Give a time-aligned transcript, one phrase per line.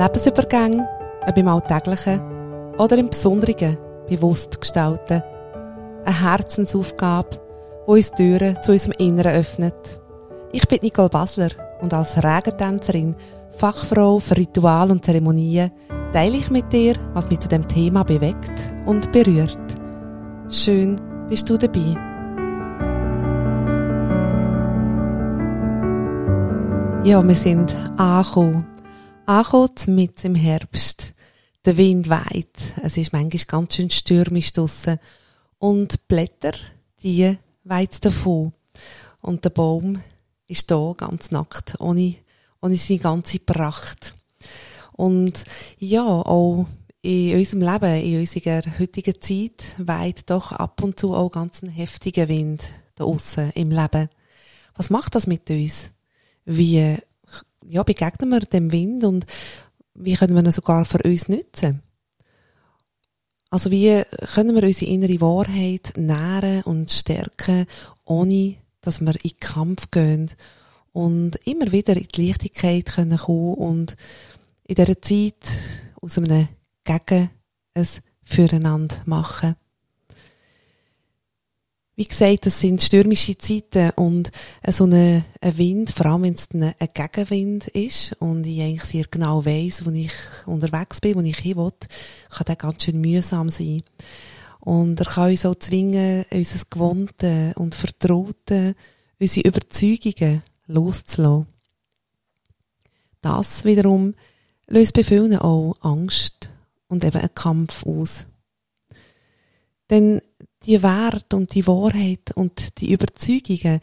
[0.00, 0.88] Lebensübergänge,
[1.26, 2.22] ob im Alltäglichen
[2.78, 3.76] oder im Besonderen,
[4.08, 5.22] bewusst gestalten.
[6.06, 7.38] Eine Herzensaufgabe,
[7.86, 10.00] die uns Türen zu unserem Inneren öffnet.
[10.52, 11.50] Ich bin Nicole Basler
[11.82, 13.14] und als Regentänzerin,
[13.58, 15.70] Fachfrau für Ritual und Zeremonien,
[16.14, 19.58] teile ich mit dir, was mich zu dem Thema bewegt und berührt.
[20.48, 20.96] Schön
[21.28, 21.94] bist du dabei.
[27.04, 28.69] Ja, wir sind angekommen
[29.26, 31.14] angekommen, mit im Herbst.
[31.64, 32.56] Der Wind weht.
[32.82, 34.98] Es ist manchmal ganz schön stürmisch draussen.
[35.58, 36.52] Und die Blätter,
[37.02, 38.52] die weht davon.
[39.20, 40.02] Und der Baum
[40.46, 42.16] ist da ganz nackt, ohne,
[42.62, 44.14] ohne seine ganze Pracht.
[44.92, 45.44] Und
[45.78, 46.66] ja, auch
[47.02, 51.68] in unserem Leben, in unserer heutigen Zeit, weht doch ab und zu auch ganz ein
[51.68, 52.62] heftiger Wind
[52.94, 53.06] da
[53.54, 54.08] im Leben.
[54.74, 55.90] Was macht das mit uns?
[56.44, 56.96] Wie
[57.66, 59.26] ja, begegnen wir dem Wind und
[59.94, 61.82] wie können wir ihn sogar für uns nutzen?
[63.50, 64.02] Also wie
[64.34, 67.66] können wir unsere innere Wahrheit nähren und stärken,
[68.04, 70.30] ohne dass wir in den Kampf gehen
[70.92, 73.96] und immer wieder in die Leichtigkeit können kommen und
[74.64, 75.44] in dieser Zeit
[76.00, 76.48] aus einem
[76.84, 77.30] Gegen
[77.74, 77.88] ein
[78.24, 79.56] Füreinander machen.
[82.00, 84.30] Wie gesagt, das sind stürmische Zeiten und
[84.66, 89.44] so ein Wind, vor allem wenn es ein Gegenwind ist und ich eigentlich sehr genau
[89.44, 90.10] weiss, wo ich
[90.46, 91.74] unterwegs bin, wo ich hin will,
[92.30, 93.82] kann der ganz schön mühsam sein.
[94.60, 98.74] Und er kann uns auch zwingen, unser Gewohnte und Vertraute,
[99.18, 101.48] unsere Überzeugungen loszulassen.
[103.20, 104.14] Das wiederum
[104.68, 106.48] löst bei vielen auch Angst
[106.88, 108.26] und eben einen Kampf aus.
[109.90, 110.22] Denn
[110.66, 113.80] die Werte und die Wahrheit und die Überzeugungen,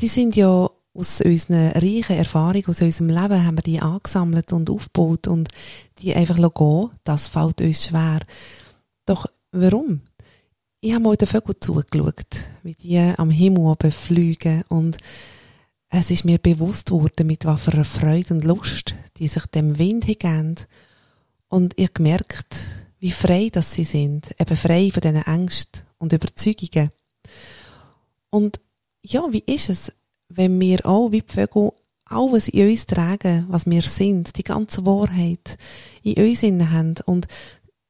[0.00, 4.70] die sind ja aus unseren reichen Erfahrungen, aus unserem Leben haben wir die angesammelt und
[4.70, 5.48] aufgebaut und
[5.98, 8.20] die einfach gehen, das fällt uns schwer.
[9.04, 10.00] Doch warum?
[10.80, 14.96] Ich habe mal den Vögeln zugeschaut, wie die am Himmel oben fliegen und
[15.88, 20.56] es ist mir bewusst worden, mit einer Freude und Lust die sich dem Wind hingeben.
[21.48, 22.54] Und ich gemerkt,
[22.98, 26.90] wie frei das sie sind, eben frei von diesen Ängsten und Überzeugungen.
[28.30, 28.60] Und
[29.02, 29.92] ja, wie ist es,
[30.28, 31.72] wenn wir auch wie Vögel
[32.04, 35.58] alles in uns tragen, was wir sind, die ganze Wahrheit
[36.02, 37.26] in uns haben und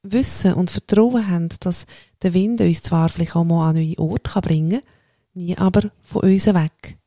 [0.02, 1.86] wissen und Vertrauen haben, dass
[2.22, 4.90] der Wind uns zwar vielleicht auch mal an neue Orte bringen kann,
[5.34, 6.98] nie aber von uns weg.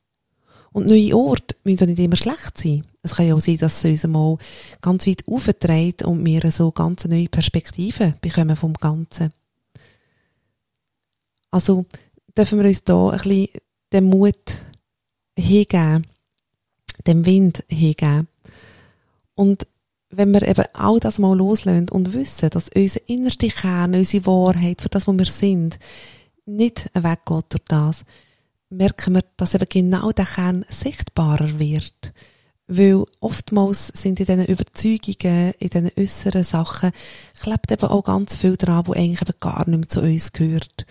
[0.71, 2.85] Und neue Orte müssen nicht immer schlecht sein.
[3.01, 4.37] Es kann ja auch sein, dass es uns mal
[4.81, 9.33] ganz weit aufdreht und wir so ganz neue Perspektiven bekommen vom Ganzen.
[11.51, 11.85] Also
[12.37, 13.47] dürfen wir uns da ein bisschen
[13.91, 14.61] den Mut
[15.37, 16.05] hingeben,
[17.07, 18.27] dem Wind hingeben.
[19.35, 19.67] Und
[20.09, 24.81] wenn wir eben all das mal loslösen und wissen, dass unser innerste Kern, unsere Wahrheit,
[24.81, 25.79] für das, wo wir sind,
[26.45, 28.03] nicht weggeht durch das,
[28.69, 32.13] merken wir, dass eben genau der Kern sichtbarer wird.
[32.67, 36.91] Weil oftmals sind in diesen Überzeugungen, in diesen äußeren Sachen,
[37.39, 40.85] klebt eben auch ganz viel dran, wo eigentlich eben gar nicht mehr zu uns gehört.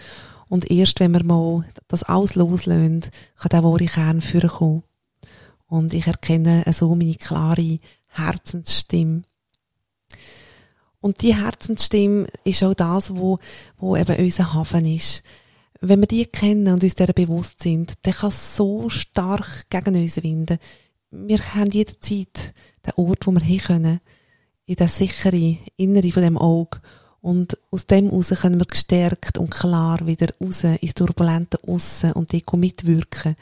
[0.48, 3.04] Und erst wenn wir mal das alles loslösen,
[3.36, 4.82] kann der wahre Kern vorkommen.
[5.66, 7.78] Und ich erkenne so meine klare
[8.08, 9.22] Herzensstimme.
[11.00, 13.38] Und die Herzensstimme ist auch das, wo,
[13.76, 15.22] wo eben unser Hafen ist.
[15.80, 20.22] Wenn wir die kennen und uns dieser bewusst sind, dann kann so stark gegen uns
[20.22, 20.58] winden.
[21.10, 22.52] Wir haben jederzeit
[22.84, 24.00] den Ort, wo wir hin können,
[24.66, 26.80] in der sichere Innere von dem Auge.
[27.20, 32.32] Und aus dem heraus können wir gestärkt und klar wieder raus ins turbulente Aussen und
[32.32, 33.36] dort mitwirken.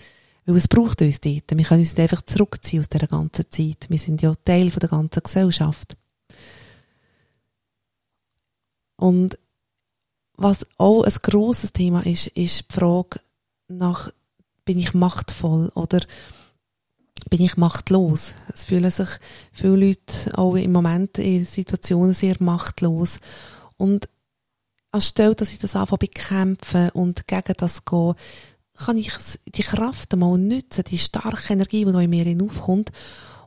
[0.47, 1.57] Weil es braucht uns dort.
[1.57, 3.87] Wir können uns einfach zurückziehen aus dieser ganzen Zeit.
[3.89, 5.97] Wir sind ja Teil der ganzen Gesellschaft.
[8.97, 9.39] Und
[10.37, 13.21] was auch ein grosses Thema ist, ist die Frage
[13.69, 14.11] nach,
[14.65, 16.01] bin ich machtvoll oder
[17.31, 18.35] bin ich machtlos?
[18.53, 19.09] Es fühlen sich
[19.53, 23.19] viele Leute auch im Moment in Situationen sehr machtlos.
[23.77, 24.09] Und
[24.93, 28.15] anstelle, dass ich das anfange bekämpfen und gegen das gehe,
[28.75, 29.13] kann ich
[29.47, 32.91] die Kraft einmal nutzen, die starke Energie, die noch in mir hinaufkommt,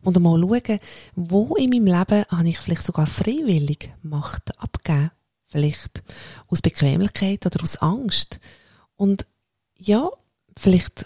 [0.01, 0.79] und einmal schauen,
[1.15, 5.11] wo in meinem Leben habe ich vielleicht sogar freiwillig Macht abgegeben.
[5.45, 6.03] Vielleicht
[6.47, 8.39] aus Bequemlichkeit oder aus Angst.
[8.95, 9.25] Und
[9.77, 10.09] ja,
[10.59, 11.05] vielleicht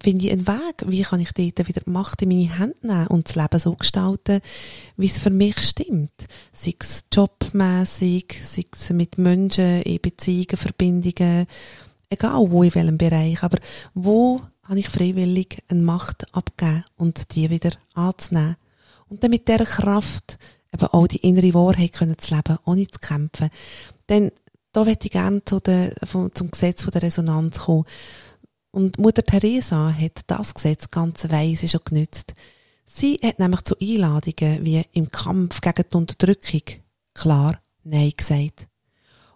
[0.00, 3.06] finde ich einen Weg, wie kann ich dort wieder die Macht in meine Hände nehmen
[3.08, 4.40] und das Leben so gestalten,
[4.96, 6.28] wie es für mich stimmt.
[6.52, 11.46] Sei es jobmässig, sei es mit Menschen, in Beziehungen, Verbindungen,
[12.08, 13.58] egal wo, in welchem Bereich, aber
[13.94, 18.56] wo habe ich freiwillig eine Macht abgegeben und die wieder anzunehmen.
[19.08, 20.38] Und dann mit dieser Kraft
[20.72, 23.50] eben auch die innere Wahrheit können zu leben, ohne zu kämpfen.
[24.08, 24.30] Denn
[24.72, 27.84] da möchte ich gerne zu der, zum Gesetz von der Resonanz kommen.
[28.72, 32.32] Und Mutter Teresa hat das Gesetz ganz weise schon genützt.
[32.86, 36.62] Sie hat nämlich zu Einladungen wie im Kampf gegen die Unterdrückung
[37.14, 38.68] klar Nein gesagt.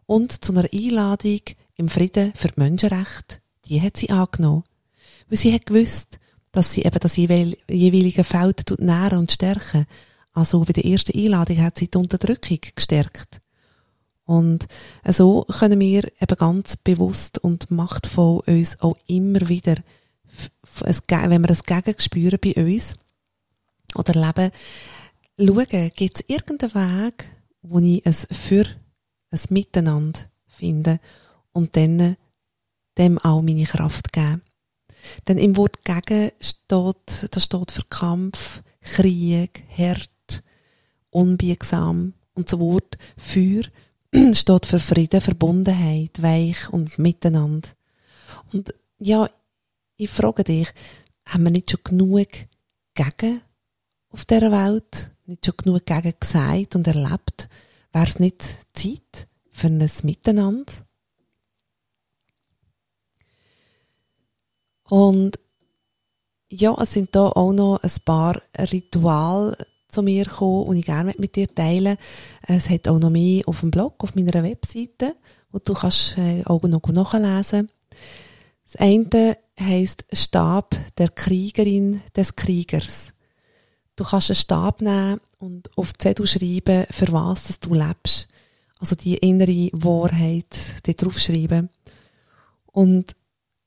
[0.07, 1.41] Und zu einer Einladung
[1.77, 4.65] im Frieden für die Menschenrechte, die hat sie angenommen.
[5.29, 6.19] Weil sie hat gewusst,
[6.53, 9.87] dass sie eben das jeweilige Feld nähren und stärken.
[10.33, 13.41] Also bei der ersten Einladung hat sie die Unterdrückung gestärkt.
[14.27, 14.67] Und
[15.09, 19.77] so können wir eben ganz bewusst und machtvoll uns auch immer wieder,
[20.81, 22.95] wenn wir ein Gegenspüren bei uns
[23.95, 24.51] oder leben,
[25.39, 27.25] schauen, gibt es irgendeinen Weg,
[27.63, 28.67] wo ich es für
[29.31, 30.19] ein Miteinander
[30.49, 30.99] finde
[31.53, 32.17] und dann
[32.99, 34.43] dem auch meine Kraft geben.
[35.29, 40.43] Denn im Wort gegen steht, das steht für Kampf, Krieg, Herd,
[41.11, 42.15] unbiegsam.
[42.35, 43.63] Und das Wort für
[44.33, 47.69] steht für Frieden, Verbundenheit, Weich und Miteinander.
[48.53, 49.29] Und ja,
[49.97, 50.69] ich frage dich,
[51.27, 52.29] haben wir nicht schon genug
[52.95, 53.43] gegen
[54.11, 57.49] auf dieser Welt, nicht schon genug gegen gesagt und erlebt?
[57.93, 58.43] Wäre es nicht
[58.75, 60.73] Zeit für ein Miteinander?
[64.89, 65.39] Und
[66.49, 69.57] ja, es sind da auch noch ein paar Rituale
[69.97, 71.97] zu mir gekommen und ich gerne mit dir teilen.
[72.47, 75.17] Es hat auch noch mehr auf dem Blog, auf meiner Webseite,
[75.51, 77.69] wo du kannst äh, auch noch nachlesen.
[78.65, 83.13] Das eine heisst Stab der Kriegerin des Kriegers.
[83.97, 88.29] Du kannst einen Stab nehmen und auf die Zettel schreiben, für was du lebst.
[88.79, 91.71] Also die innere Wahrheit, die draufschreiben.
[92.67, 93.17] Und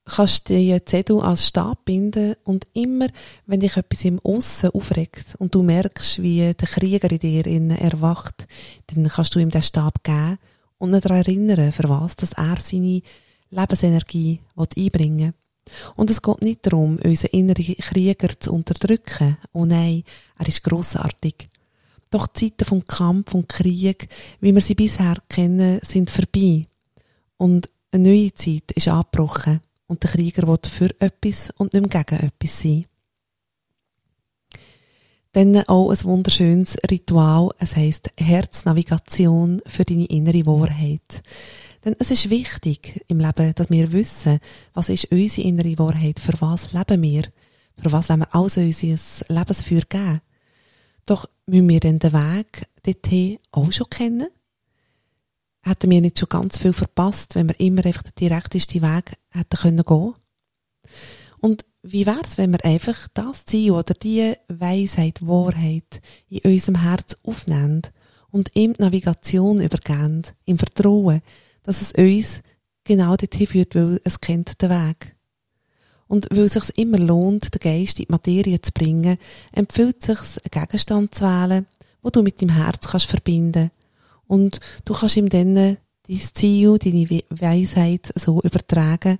[0.09, 3.07] kannst die Zettel als Stab binden und immer,
[3.45, 7.77] wenn dich etwas im Aussen aufregt und du merkst, wie der Krieger in dir innen
[7.77, 8.47] erwacht,
[8.87, 10.37] dann kannst du ihm den Stab geben
[10.77, 13.01] und ihn daran erinnern, für was dass er seine
[13.49, 15.33] Lebensenergie einbringen will.
[15.95, 19.37] Und es geht nicht darum, unseren inneren Krieger zu unterdrücken.
[19.53, 20.03] Oh nein,
[20.37, 21.49] er ist grossartig.
[22.09, 24.09] Doch die Zeiten vom Kampf und Krieg,
[24.39, 26.63] wie wir sie bisher kennen, sind vorbei.
[27.37, 29.61] Und eine neue Zeit ist angebrochen.
[29.89, 32.85] Und der Krieger will für etwas und nicht mehr gegen etwas sein.
[35.31, 37.49] Dann auch ein wunderschönes Ritual.
[37.57, 41.23] Es heisst Herznavigation für deine innere Wahrheit.
[41.83, 44.39] Denn es ist wichtig im Leben, dass wir wissen,
[44.73, 47.23] was ist unsere innere Wahrheit, für was leben wir,
[47.81, 50.21] für was wollen wir also unser Lebensführ geben.
[51.07, 54.27] Doch müssen wir den Weg dorthin auch schon kennen?
[55.61, 59.57] Hätten wir nicht schon ganz viel verpasst, wenn wir immer einfach den direktesten Weg hätten
[59.57, 60.13] können gehen?
[61.41, 67.15] Und wie wär's, wenn wir einfach das Ziel oder die Weisheit, Wahrheit in unserem Herz
[67.23, 67.83] aufnehmen
[68.31, 71.21] und ihm die Navigation übergeben, im Vertrauen,
[71.63, 72.41] dass es uns
[72.83, 75.15] genau dorthin führt, weil es kennt den Weg.
[76.07, 79.17] Und weil es sich immer lohnt, den Geist in die Materie zu bringen,
[79.51, 81.67] empfiehlt es sich, einen Gegenstand zu wählen,
[82.01, 83.71] wo du mit deinem Herz kannst verbinden
[84.25, 85.77] Und du kannst ihm dann
[86.09, 89.19] dein Ziel, deine Weisheit so übertragen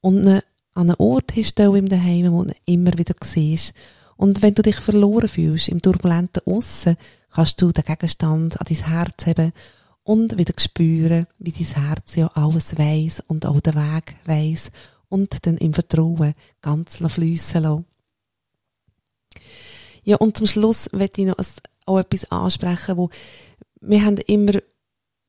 [0.00, 0.40] und ihn
[0.74, 3.74] an einen Ort hinstellen im Daheim, wo du immer wieder siehst.
[4.16, 6.96] Und wenn du dich verloren fühlst im turbulenten Aussen,
[7.30, 9.52] kannst du den Gegenstand an dein Herz haben
[10.04, 14.70] und wieder spüren, wie dein Herz ja alles weiss und auch den Weg weiss
[15.08, 17.84] und dann im Vertrauen ganz fliessen lassen.
[20.04, 21.36] Ja, und zum Schluss möchte ich noch
[21.84, 23.10] auch etwas ansprechen, wo
[23.80, 24.52] wir haben immer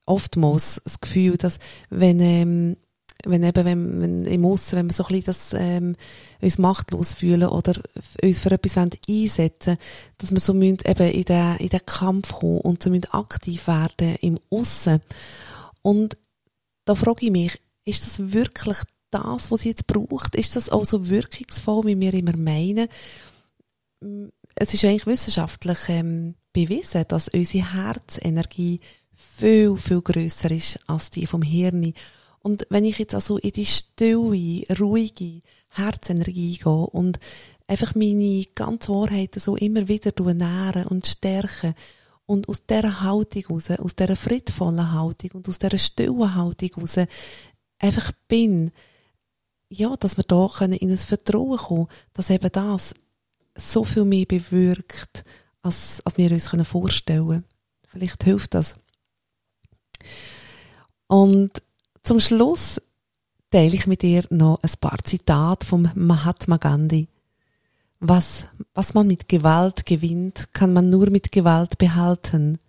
[0.06, 2.78] oftmals das Gefühl, dass wenn ähm,
[3.26, 5.96] wenn eben, wenn, wenn im Aussen, wenn wir so ein bisschen das, ähm,
[6.42, 7.74] uns machtlos fühlen oder
[8.22, 9.78] uns für etwas einsetzen
[10.18, 13.68] dass wir so müssen eben in den, in den Kampf kommen und so müssen aktiv
[13.68, 15.02] werden im Aussen.
[15.82, 16.18] Und
[16.86, 18.78] da frage ich mich, ist das wirklich
[19.10, 20.36] das, was sie jetzt braucht?
[20.36, 22.88] Ist das auch so wirkungsvoll, wie wir immer meinen?
[24.56, 28.82] Es ist eigentlich wissenschaftlich ähm, bewiesen, dass unsere Herzenergie
[29.16, 31.94] viel, viel grösser ist als die vom Hirn.
[32.40, 37.20] Und wenn ich jetzt also in die stille, ruhige Herzenergie gehe und
[37.68, 41.74] einfach meine ganze Wahrheit so immer wieder nähren und stärken
[42.26, 46.98] und aus dieser Haltung raus, aus dieser friedvollen Haltung und aus dieser stillen Haltung raus
[47.80, 48.72] einfach bin,
[49.70, 52.94] ja, dass wir da können in ein Vertrauen kommen, dass eben das
[53.56, 55.24] so viel mehr bewirkt,
[55.62, 57.46] als, als wir uns können vorstellen.
[57.88, 58.76] Vielleicht hilft das.
[61.08, 61.62] Und
[62.04, 62.82] zum Schluss
[63.50, 67.08] teile ich mit dir noch ein paar Zitate vom Mahatma Gandhi.
[68.00, 72.60] Was, was man mit Gewalt gewinnt, kann man nur mit Gewalt behalten.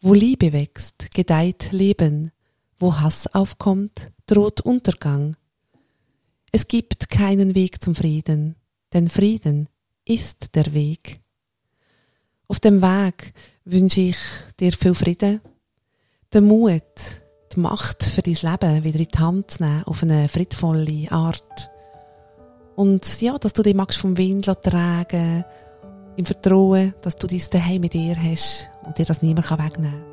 [0.00, 2.30] Wo Liebe wächst, gedeiht Leben.
[2.78, 5.36] Wo Hass aufkommt, droht Untergang.
[6.50, 8.56] Es gibt keinen Weg zum Frieden,
[8.92, 9.68] denn Frieden
[10.04, 11.20] ist der Weg.
[12.48, 13.32] Auf dem Weg
[13.64, 14.16] wünsche ich
[14.58, 15.40] dir viel Frieden,
[16.32, 16.82] den Mut,
[17.54, 21.70] die Macht für dein Leben wieder in die Hand zu nehmen, auf eine friedvolle Art.
[22.74, 25.44] Und ja, dass du dich magst vom Wind tragen
[26.16, 30.12] im Vertrauen, dass du dein Daheim mit dir hast und dir das niemand wegnehmen kann.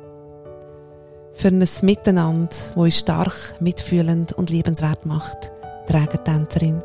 [1.34, 5.52] Für ein Miteinander, das uns stark, mitfühlend und liebenswert macht,
[5.86, 6.82] tragen Tänzerin